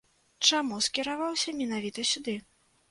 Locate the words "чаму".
0.51-0.79